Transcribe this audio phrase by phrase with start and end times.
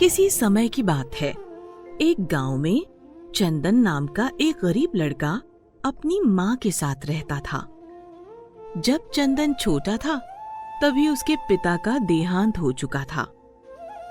[0.00, 1.30] किसी समय की बात है।
[2.00, 2.86] एक गाँव में
[3.34, 5.42] चंदन नाम का एक गरीब लड़का
[5.84, 7.68] अपनी माँ के साथ रहता था।
[8.76, 10.16] जब चंदन छोटा था,
[10.82, 13.24] तभी उसके पिता का देहांत हो चुका था।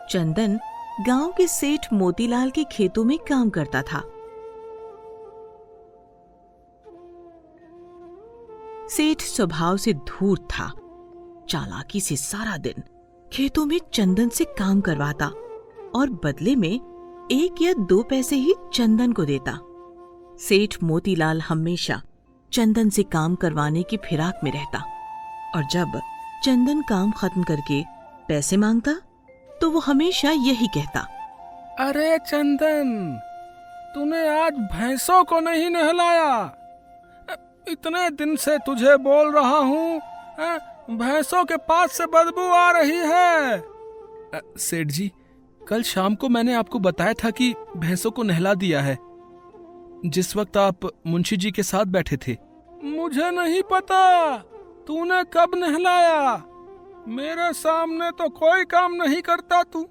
[0.10, 0.60] चंदन
[1.08, 4.02] गाँव के सेठ मोतीलाल के खेतों में काम करता था।
[8.90, 10.72] सेठ स्वभाव से धूर्त था,
[11.50, 12.84] चालाकी से सारा दिन
[13.34, 15.32] खेतों में चंदन से काम करवाता।
[15.96, 16.74] और बदले में
[17.32, 19.58] एक या दो पैसे ही चंदन को देता।
[20.40, 22.02] सेठ मोतीलाल हमेशा
[22.52, 24.80] चंदन से काम करवाने की फिराक में रहता
[25.56, 26.00] और जब
[26.44, 27.82] चंदन काम खत्म करके
[28.28, 28.94] पैसे माँगता
[29.62, 31.00] तो वो हमेशा यही कहता।
[31.80, 33.20] अरे चंदन,
[33.96, 36.56] तूने आज भैंसों को नहीं नहलाया।
[37.68, 40.00] इतने दिन से तुझे बोल रहा हूँ
[40.92, 43.64] भैंसों के पास से बदबू आ रही है।
[44.60, 45.12] सेठ जी
[45.70, 48.98] कल शाम को मैंने आपको बताया था कि भैंसों को नहला दिया है।
[50.06, 52.36] जिस वक्त आप मुंशी जी के साथ बैठे थे।
[52.86, 54.38] मुझे नहीं पता,
[54.88, 56.36] तूने कब नहलाया?
[57.08, 59.86] मेरे सामने तो कोई काम नहीं करता तू।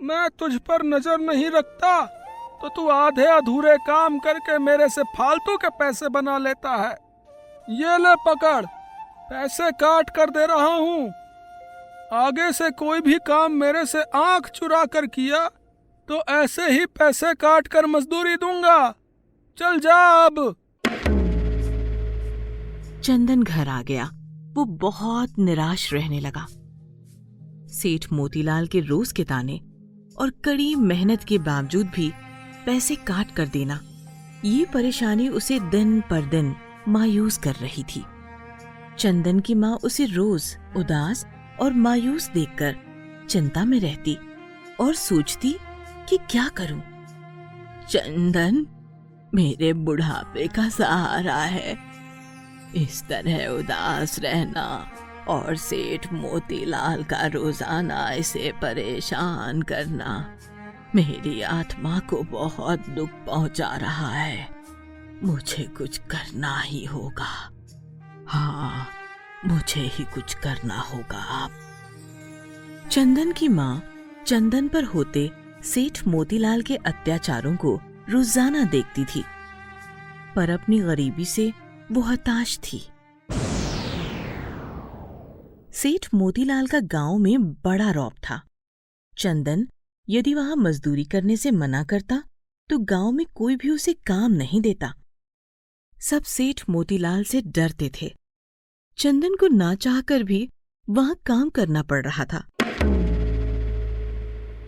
[0.00, 2.00] मैं तुझ पर नज़र नहीं रखता
[2.60, 6.92] तो तू आधे अधूरे काम करके मेरे से फालतू के पैसे बना लेता है।
[7.74, 8.64] ये ले पकड़,
[9.30, 11.10] पैसे काट कर दे रहा हूँ।
[12.12, 15.48] आगे से कोई भी काम मेरे से आँख चुरा कर किया
[16.08, 18.94] तो ऐसे ही पैसे काट कर मजदूरी दूँगा।
[19.58, 20.56] चल जा अब।
[23.04, 24.04] चंदन घर आ गया।
[24.54, 26.46] वो बहुत निराश रहने लगा।
[27.72, 29.60] सेठ मोतीलाल के रोज के ताने
[30.18, 32.12] और कड़ी मेहनत के बावजूद भी
[32.66, 33.80] पैसे काट कर देना,
[34.44, 36.54] ये परेशानी उसे दिन पर दिन
[36.88, 38.04] मायूस कर रही थी।
[38.98, 41.26] चंदन की माँ उसे रोज उदास
[41.60, 42.76] और मायूस देखकर
[43.30, 44.18] चिंता में रहती
[44.80, 45.56] और सोचती
[46.08, 46.80] कि क्या करूँ।
[47.90, 48.66] चंदन,
[49.34, 51.76] मेरे बुढ़ापे का सहारा है।
[52.76, 54.90] इस तरह उदास रहना
[55.28, 60.38] और सेठ मोतीलाल का रोज़ाना इसे परेशान करना
[60.94, 64.48] मेरी आत्मा को बहुत दुख पहुँचा रहा है।
[65.24, 67.50] मुझे कुछ करना ही होगा।
[68.28, 68.88] हाँ
[69.38, 71.50] मुझे ही कुछ करना होगा, आप।
[72.90, 73.82] चंदन की माँ
[74.26, 75.30] चंदन पर होते
[75.64, 77.78] सेठ मोतीलाल के अत्याचारों को
[78.10, 79.22] रोज़ाना देखती थी,
[80.36, 81.52] पर अपनी गरीबी से
[81.92, 82.82] वो हताश थी।
[85.72, 88.40] सेठ मोतीलाल का गाँव में बड़ा रौब था।
[89.14, 89.66] चंदन
[90.08, 92.22] यदि वहाँ मजदूरी करने से मना करता
[92.70, 94.94] तो गाँव में कोई भी उसे काम नहीं देता।
[95.96, 98.14] सब सेठ मोतीलाल से डरते थे।
[98.98, 100.48] चंदन को ना चाहकर भी
[100.90, 102.38] वहाँ काम करना पड़ रहा था।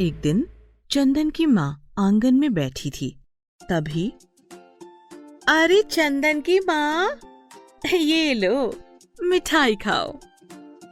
[0.00, 0.46] एक दिन
[0.90, 3.20] चंदन की माँ आँगन में बैठी थी।
[3.70, 4.12] तभी,
[5.48, 7.18] अरे चंदन की माँ,
[7.94, 8.80] ये लो,
[9.22, 10.20] मिठाई खाओ।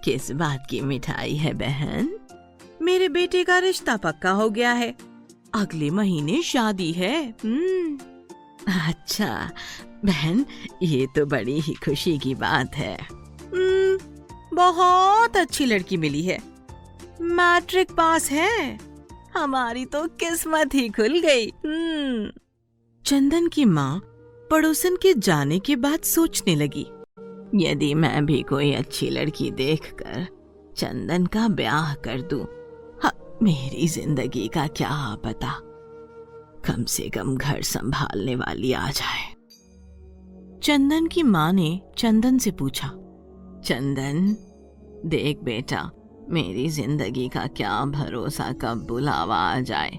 [0.04, 2.10] किस बात की मिठाई है बहन?
[2.82, 4.94] मेरे बेटे का रिश्ता पक्का हो गया है।
[5.54, 7.98] अगले महीने शादी है हम्म।
[8.88, 9.50] अच्छा
[10.04, 10.44] बहन,
[10.82, 13.17] ये तो बड़ी ही खुशी की बात है।
[14.58, 16.38] बहुत अच्छी लड़की मिली है।
[17.20, 18.78] मैट्रिक पास है।
[19.34, 22.30] हमारी तो किस्मत ही खुल गई। हम्म।
[23.04, 24.00] चंदन की माँ
[24.50, 26.86] पड़ोसन के जाने के बाद सोचने लगी
[27.54, 30.26] यदि मैं भी कोई अच्छी लड़की देखकर
[30.76, 32.42] चंदन का ब्याह कर दूँ,
[33.02, 35.52] हाँ, मेरी ज़िंदगी का क्या पता?
[36.64, 39.34] कम से कम घर संभालने वाली आ जाए।
[40.62, 42.88] चंदन की माँ ने चंदन से पूछा
[43.64, 44.36] चंदन
[45.06, 45.90] देख बेटा
[46.30, 49.90] मेरी ज़िंदगी का क्या भरोसा कब बुलावा आ जाए?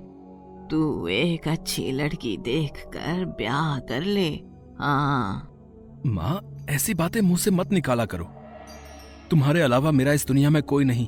[0.71, 4.29] तू एक अच्छी लड़की देखकर ब्याह कर ले।
[4.79, 5.55] हाँ।
[6.05, 8.25] माँ ऐसी बातें मुँह से मत निकाला करो।
[9.29, 11.07] तुम्हारे अलावा मेरा इस दुनिया में कोई नहीं।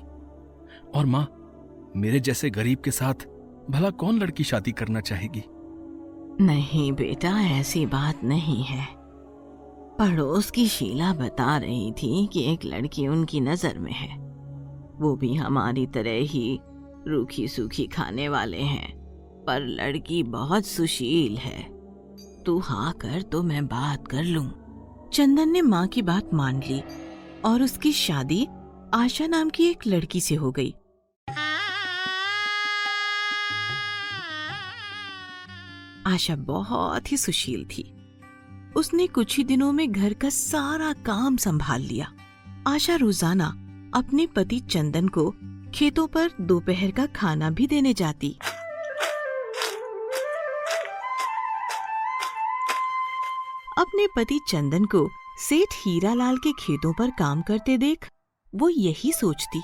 [0.96, 1.28] और माँ
[1.96, 3.14] मेरे जैसे गरीब के साथ
[3.70, 5.44] भला कौन लड़की शादी करना चाहेगी?
[6.44, 9.01] नहीं बेटा ऐसी बात नहीं है।
[10.02, 14.16] पड़ोस की शीला बता रही थी कि एक लड़की उनकी नज़र में है।
[15.00, 16.59] वो भी हमारी तरह ही
[17.08, 18.92] रूखी सूखी खाने वाले हैं,
[19.46, 21.62] पर लड़की बहुत सुशील है।
[22.46, 24.46] तू हाँ कर तो मैं बात कर लूँ।
[25.14, 26.82] चंदन ने माँ की बात मान ली
[27.46, 28.47] और उसकी शादी
[28.94, 30.76] आशा नाम की एक लड़की से हो गई।
[36.08, 37.92] आशा बहुत ही सुशील थी।
[38.76, 42.12] उसने कुछ ही दिनों में घर का सारा काम संभाल लिया।
[42.68, 43.47] आशा रोज़ाना
[43.96, 45.29] अपने पति चंदन को
[45.76, 48.29] खेतों पर दोपहर का खाना भी देने जाती।
[53.78, 55.08] अपने पति चंदन को
[55.40, 58.09] सेठ हीरालाल के खेतों पर काम करते देख
[58.53, 59.62] वो यही सोचती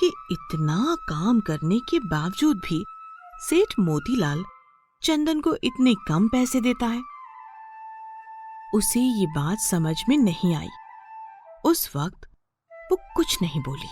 [0.00, 2.84] कि इतना काम करने के बावजूद भी
[3.40, 4.44] सेठ मोतीलाल
[5.02, 7.02] चंदन को इतने कम पैसे देता है।
[8.74, 10.68] उसे ये बात समझ में नहीं आई।
[11.64, 12.26] उस वक्त
[12.90, 13.88] वो कुछ नहीं बोली।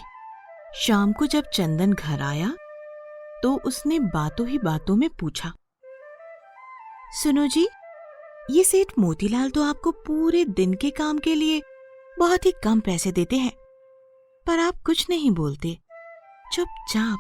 [0.77, 2.55] शाम को जब चंदन घर आया
[3.43, 5.53] तो उसने बातों ही बातों में पूछा,
[7.13, 7.67] सुनो जी,
[8.51, 11.61] ये सेठ मोतीलाल तो आपको पूरे दिन के काम के लिए
[12.19, 13.53] बहुत ही कम पैसे देते हैं,
[14.47, 15.77] पर आप कुछ नहीं बोलते,
[16.53, 17.19] चुपचाप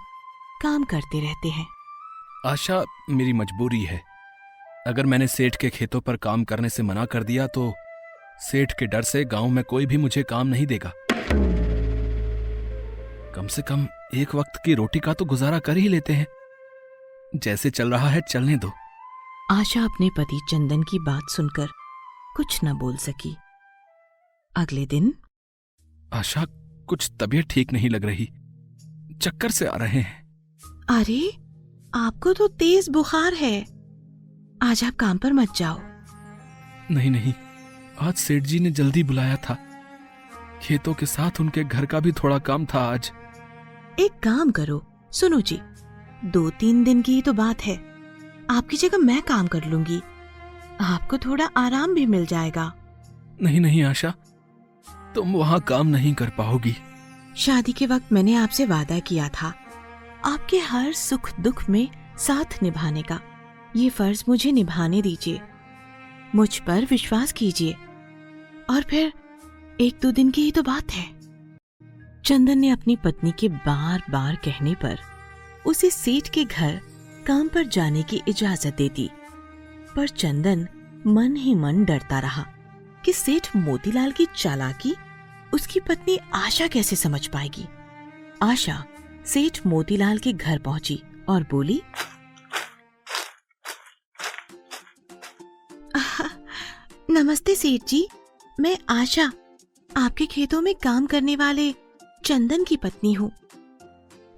[0.62, 1.66] काम करते रहते हैं।
[2.46, 4.02] आशा मेरी मजबूरी है।
[4.88, 7.72] अगर मैंने सेठ के खेतों पर काम करने से मना कर दिया तो
[8.40, 10.92] सेठ के डर से गाँव में कोई भी मुझे काम नहीं देगा।
[13.34, 16.26] कम से कम एक वक्त की रोटी का तो गुजारा कर ही लेते हैं।
[17.36, 18.70] जैसे चल रहा है चलने दो।
[19.50, 21.66] आशा अपने पति चंदन की बात सुनकर
[22.36, 23.36] कुछ न बोल सकी।
[24.56, 25.14] अगले दिन?
[26.12, 26.44] आशा
[26.88, 28.24] कुछ तबीयत ठीक नहीं लग रही।
[29.22, 30.28] चक्कर से आ रहे हैं।
[30.90, 31.28] अरे
[31.94, 33.77] आपको तो तेज बुखार है।
[34.62, 35.80] आज आप काम पर मत जाओ।
[36.90, 37.34] नहीं नहीं।
[38.00, 39.56] आज सेठ जी ने जल्दी बुलाया था।
[40.62, 43.12] खेतों के साथ उनके घर का भी थोड़ा काम था आज।
[44.00, 45.60] एक काम करो सुनो जी।
[46.24, 47.76] दो तीन दिन की ही तो बात है।
[48.50, 50.02] आपकी जगह मैं काम कर लूँगी।
[50.80, 52.72] आपको थोड़ा आराम भी मिल जाएगा।
[53.42, 54.14] नहीं नहीं आशा।
[55.14, 56.76] तुम वहाँ काम नहीं कर पाओगी।
[57.36, 59.54] शादी के वक्त मैंने आपसे वादा किया था
[60.24, 61.88] आपके हर सुख दुख में
[62.18, 63.20] साथ निभाने का।
[63.76, 65.40] ये फ़र्ज़ मुझे निभाने दीजिए।
[66.34, 67.72] मुझ पर विश्वास कीजिए।
[68.70, 69.12] और फिर,
[69.80, 71.18] एक दो दिन की ही तो बात है।
[72.24, 74.98] चंदन ने अपनी पत्नी के बार बार कहने पर
[75.66, 76.80] उसे सेठ के घर
[77.26, 79.10] काम पर जाने की इजाज़त दे दी।
[79.96, 80.68] पर चंदन
[81.06, 82.46] मन ही मन डरता रहा
[83.04, 84.94] कि सेठ मोतीलाल की चालाकी
[85.54, 87.66] उसकी पत्नी आशा कैसे समझ पाएगी।
[88.42, 88.84] आशा
[89.26, 91.82] सेठ मोतीलाल के घर पहुँची और बोली
[97.18, 98.08] नमस्ते सेठ जी।
[98.60, 99.32] मैं आशा,
[99.90, 101.72] आपके खेतों में काम करने वाले
[102.24, 103.30] चंदन की पत्नी हूँ।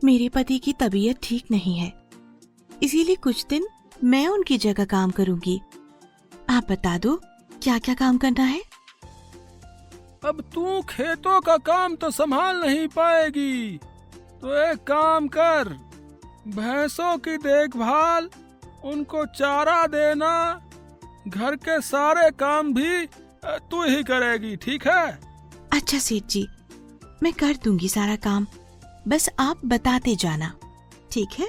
[0.05, 1.93] मेरे पति की तबीयत ठीक नहीं है।
[2.83, 3.67] इसीलिए कुछ दिन
[4.05, 5.61] मैं उनकी जगह काम करूँगी।
[6.51, 7.21] आप बता दो
[7.63, 8.63] क्या क्या काम करना है?
[10.25, 13.79] अब तू खेतों का काम तो संभाल नहीं पाएगी।
[14.41, 15.69] तो एक काम कर,
[16.49, 18.31] भैंसों की देखभाल,
[18.85, 20.33] उनको चारा देना
[21.31, 23.07] घर के सारे काम भी
[23.71, 25.07] तू ही करेगी ठीक है?
[25.73, 26.47] अच्छा सेठ जी
[27.23, 28.47] मैं कर दूँगी सारा काम।
[29.09, 30.53] बस आप बताते जाना
[31.13, 31.49] ठीक है?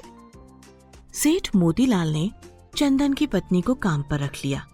[1.13, 2.29] सेठ मोतीलाल ने
[2.77, 4.65] चंदन की पत्नी को काम पर रख लिया।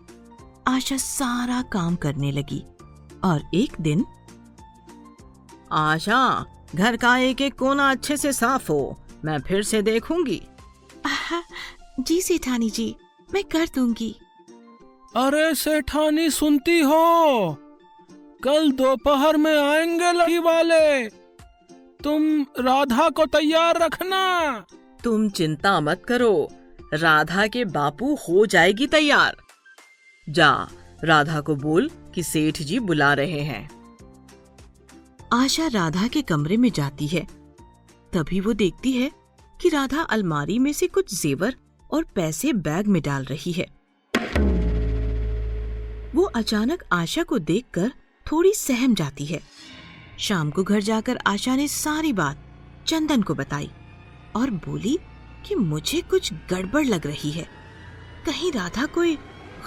[0.67, 2.63] आशा सारा काम करने लगी
[3.23, 4.05] और एक दिन
[5.71, 6.45] आशा
[6.75, 10.41] घर का एक एक कोना अच्छे से साफ़ हो मैं फिर से देखूँगी।
[11.99, 12.95] जी सेठानी जी
[13.33, 14.15] मैं कर दूँगी।
[15.15, 17.57] अरे सेठानी सुनती हो
[18.43, 21.07] कल दोपहर में आएँगे लड़की वाले।
[22.03, 24.51] तुम राधा को तैयार रखना।
[25.03, 26.49] तुम चिंता मत करो
[26.93, 29.37] राधा के बापू हो जाएगी तैयार।
[30.29, 30.67] जा
[31.03, 33.69] राधा को बोल कि सेठ जी बुला रहे हैं।
[35.33, 37.27] आशा राधा के कमरे में जाती है।
[38.13, 39.11] तभी वो देखती है
[39.61, 41.55] कि राधा अलमारी में से कुछ जेवर
[41.91, 43.76] और पैसे बैग में डाल रही है।
[46.15, 47.91] वो अचानक आशा को देखकर
[48.25, 49.41] थोड़ी सहम जाती है।
[50.19, 52.43] शाम को घर जाकर आशा ने सारी बात
[52.87, 53.69] चंदन को बताई
[54.35, 54.97] और बोली
[55.47, 57.45] कि मुझे कुछ गड़बड़ लग रही है।
[58.25, 59.15] कहीं राधा कोई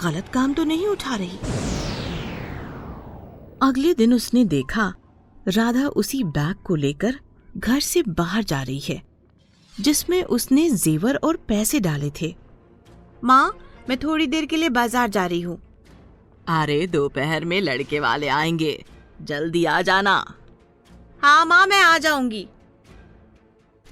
[0.03, 1.39] गलत काम तो नहीं उठा रही।
[3.63, 4.93] अगले दिन उसने देखा
[5.49, 7.19] राधा उसी बैग को लेकर
[7.49, 9.03] घर से बाहर जा रही है,
[9.75, 12.35] जिसमें उसने जेवर और पैसे डाले थे।
[13.25, 15.61] माँ, मैं थोड़ी देर के लिए बाज़ार जा रही हूँ।
[16.51, 18.85] अरे दोपहर में लड़के वाले आएँगे।
[19.23, 20.35] जल्दी आ जाना।
[21.23, 22.47] हाँ माँ, मैं आ जाऊँगी।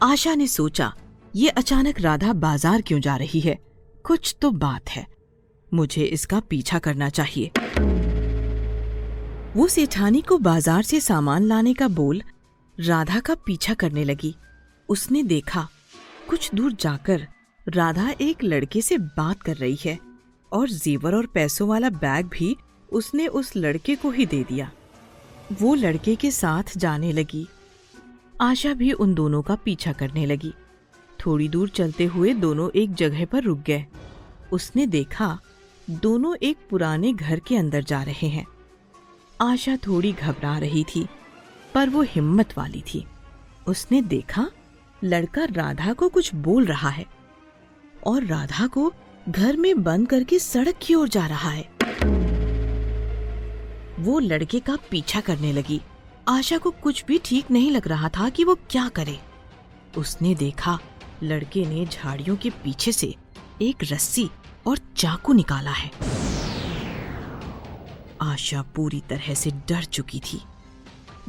[0.02, 0.92] आशा ने सोचा,
[1.36, 3.58] ये अचानक राधा बाज़ार क्यों जा रही है?
[4.04, 5.06] कुछ तो बात है।
[5.74, 7.50] मुझे इसका पीछा करना चाहिए।
[9.56, 12.22] वो सेठानी को बाज़ार से सामान लाने का बोल
[12.78, 14.34] राधा का पीछा करने लगी।
[14.88, 15.68] उसने देखा,
[16.30, 17.26] कुछ दूर जाकर
[17.66, 20.07] राधा एक लड़के से बात कर रही है।
[20.52, 22.56] और जेवर और पैसों वाला बैग भी
[22.92, 24.70] उसने उस लड़के को ही दे दिया।
[25.52, 27.48] वो लड़के के साथ जाने लगी।
[28.40, 30.54] आशा भी उन दोनों का पीछा करने लगी।
[31.26, 33.86] थोड़ी दूर चलते हुए दोनों एक जगह पर रुक गए।
[34.52, 35.38] उसने देखा,
[35.90, 38.46] दोनों एक पुराने घर के अंदर जा रहे हैं।
[39.40, 41.06] आशा थोड़ी घबरा रही थी,
[41.74, 43.04] पर वो हिम्मत वाली थी।
[43.66, 44.50] उसने देखा,
[45.04, 47.06] लड़का राधा को कुछ बोल रहा है।
[48.06, 48.92] और राधा को
[49.28, 51.68] घर में बंद करके सड़क की ओर जा रहा है।
[53.98, 55.80] वो लड़के का पीछा करने लगी।
[56.28, 59.18] आशा को कुछ भी ठीक नहीं लग रहा था कि वो क्या करे।
[59.98, 60.78] उसने देखा,
[61.22, 63.14] लड़के ने झाड़ियों के पीछे से
[63.62, 64.28] एक रस्सी
[64.66, 65.90] और चाकू निकाला है।
[68.22, 70.40] आशा पूरी तरह से डर चुकी थी।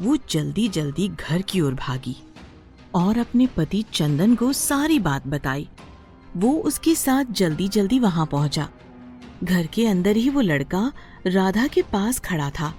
[0.00, 2.16] वो जल्दी जल्दी घर की ओर भागी
[2.94, 5.68] और अपने पति चंदन को सारी बात बताई।
[6.36, 8.68] वो उसके साथ जल्दी जल्दी वहाँ पहुँचा।
[9.44, 10.92] घर के अंदर ही वो लड़का
[11.26, 12.72] राधा के पास खड़ा था।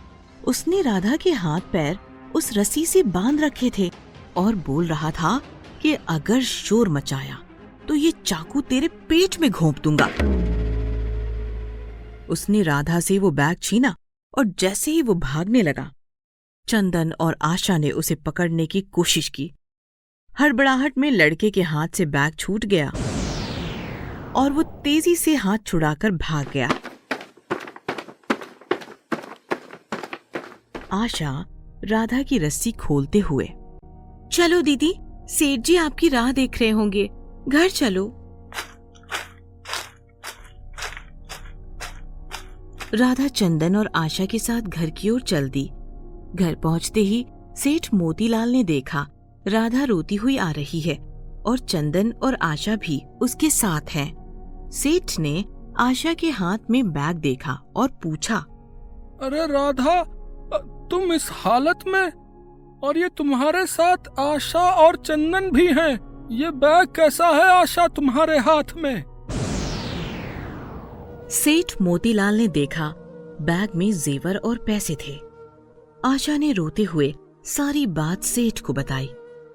[0.44, 1.98] उसने राधा के हाथ पैर
[2.36, 3.90] उस रस्सी से बाँध रखे थे
[4.38, 5.40] और बोल रहा था
[5.82, 7.40] कि अगर शोर मचाया
[7.88, 10.06] तो ये चाकू तेरे पेट में घोंप दूँगा।
[12.30, 13.96] उसने राधा से वो बैग छीना
[14.34, 15.92] और जैसे ही वो भागने लगा,
[16.68, 19.52] चंदन और आशा ने उसे पकड़ने की कोशिश की।
[20.32, 22.92] हड़बड़ाहट में लड़के के हाथ से बैग छूट गया।
[24.36, 26.70] और वो तेज़ी से हाथ छुड़ाकर भाग गया।
[30.94, 31.46] आशा
[31.84, 33.46] राधा की रस्सी खोलते हुए,
[34.32, 34.94] चलो दीदी,
[35.30, 37.10] सेठ जी आपकी राह देख रहे होंगे।
[37.48, 38.08] घर चलो।
[42.94, 45.66] राधा चंदन और आशा के साथ घर की ओर चल दी।
[46.36, 47.26] घर पहुँचते ही
[47.58, 49.08] सेठ मोतीलाल ने देखा,
[49.48, 50.98] राधा रोती हुई आ रही है
[51.46, 54.21] और चंदन और आशा भी उसके साथ हैं।
[54.72, 55.46] सेठ ने
[55.80, 58.36] आशा के हाथ में बैग देखा और पूछा
[59.22, 60.04] अरे राधा
[60.92, 62.12] तुम इस हालत में
[62.84, 65.92] और ये तुम्हारे साथ आशा और चंदन भी हैं।
[66.32, 69.04] ये बैग कैसा है आशा तुम्हारे हाथ में?
[71.30, 72.94] सेठ मोतीलाल ने देखा
[73.42, 75.20] बैग में जेवर और पैसे थे।
[76.06, 77.14] आशा ने रोते हुए
[77.46, 79.08] सारी बात सेठ को बताई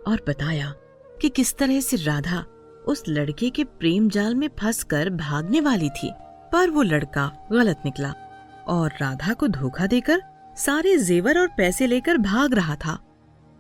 [0.09, 0.73] और बताया
[1.21, 2.45] कि किस तरह से राधा
[2.87, 6.11] उस लड़के के प्रेम जाल में फंसकर भागने वाली थी,
[6.53, 8.13] पर वो लड़का गलत निकला
[8.69, 10.23] और राधा को धोखा देकर
[10.57, 12.99] सारे जेवर और पैसे लेकर भाग रहा था।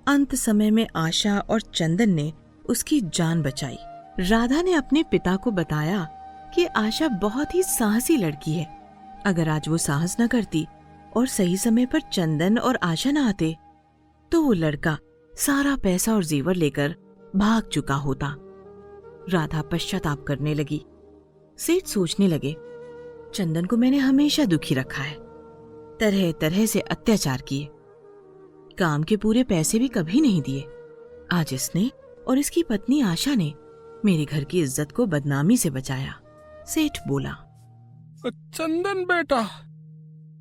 [0.06, 2.32] अंत समय में आशा और चंदन ने
[2.64, 3.78] उसकी जान बचाई।
[4.20, 6.04] राधा ने अपने पिता को बताया
[6.54, 8.66] कि आशा बहुत ही साहसी लड़की है।
[9.26, 10.66] अगर आज वो साहस न करती
[11.16, 13.54] और सही समय पर चंदन और आशा न आते
[14.32, 14.96] तो वो लड़का
[15.36, 16.94] सारा पैसा और जेवर लेकर
[17.36, 18.34] भाग चुका होता।
[19.28, 20.84] राधा पश्चाताप करने लगी।
[21.58, 22.52] सेठ सोचने लगे,
[23.34, 25.14] चंदन को मैंने हमेशा दुखी रखा है।
[26.00, 27.68] तरह तरह से अत्याचार किए।
[28.78, 30.66] काम के पूरे पैसे भी कभी नहीं दिए।
[31.32, 31.90] आज इसने
[32.28, 33.52] और इसकी पत्नी आशा ने
[34.04, 36.14] मेरे घर की इज़्ज़त को बदनामी से बचाया।
[36.66, 37.30] सेठ बोला,
[38.26, 39.40] चंदन बेटा,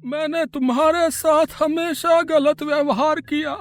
[0.03, 3.55] मैंने तुम्हारे साथ हमेशा गलत व्यवहार किया,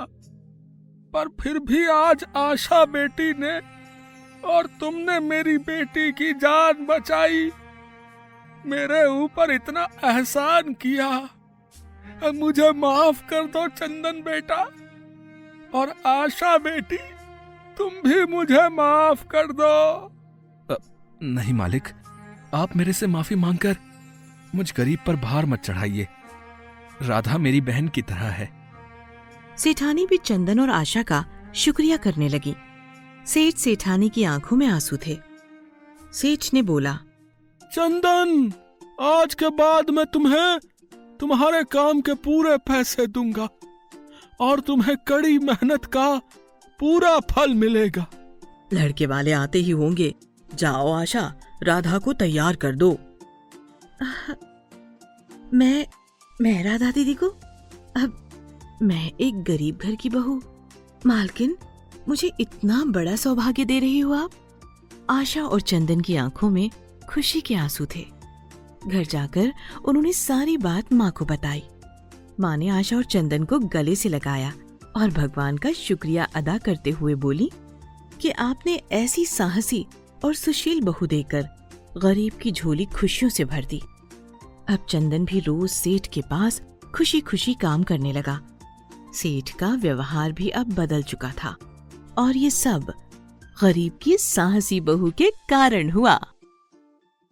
[1.12, 3.58] पर फिर भी आज आशा बेटी ने
[4.44, 7.50] और तुमने मेरी बेटी की जान बचाई।
[8.66, 11.28] मेरे ऊपर इतना एहसान किया।
[12.34, 14.70] मुझे माफ़ कर दो चंदन बेटा।
[15.74, 16.96] और आशा बेटी
[17.78, 20.06] तुम भी मुझे माफ़ कर दो।
[20.74, 20.76] आ,
[21.22, 21.88] नहीं मालिक
[22.54, 23.76] आप मेरे से माफ़ी मांगकर
[24.54, 26.08] मुझ गरीब पर भार मत चढ़ाइए।
[27.02, 28.50] राधा मेरी बहन की तरह है।
[29.58, 31.24] सेठानी भी चंदन और आशा का
[31.54, 32.54] शुक्रिया करने लगी।
[33.26, 35.18] सेठ सेठानी की आँखों में आँसू थे।
[36.12, 36.98] सेठ ने बोला
[37.72, 38.52] चंदन
[39.00, 40.58] आज के बाद मैं तुम्हें
[41.20, 43.48] तुम्हारे काम के पूरे पैसे दूँगा
[44.40, 46.18] और तुम्हें कड़ी मेहनत का
[46.80, 48.06] पूरा फल मिलेगा।
[48.72, 50.14] लड़के वाले आते ही होंगे।
[50.54, 52.98] जाओ आशा राधा को तैयार कर दो।
[54.02, 54.04] आ,
[55.54, 55.86] मैं
[56.40, 57.26] मैं राधा दीदी को?
[57.96, 58.28] अब
[58.82, 60.42] मैं एक गरीब घर की बहू
[61.06, 61.56] मालकिन।
[62.08, 64.30] मुझे इतना बड़ा सौभाग्य दे रही हो आप।
[65.10, 66.70] आशा और चंदन की आँखों में
[67.10, 68.06] खुशी के आँसू थे।
[68.86, 69.52] घर जाकर
[69.84, 71.62] उन्होंने सारी बात माँ को बताई।
[72.40, 74.52] माँ ने आशा और चंदन को गले से लगाया
[74.96, 77.50] और भगवान का शुक्रिया अदा करते हुए बोली
[78.20, 79.86] कि आपने ऐसी साहसी
[80.24, 81.48] और सुशील बहू देकर
[81.98, 83.82] गरीब की झोली खुशियों से भर दी।
[84.68, 86.62] अब चंदन भी रोज सेठ के पास
[86.94, 88.40] खुशी खुशी काम करने लगा।
[89.14, 91.56] सेठ का व्यवहार भी अब बदल चुका था।
[92.18, 92.92] और ये सब
[93.62, 96.20] गरीब की साहसी बहू के कारण हुआ।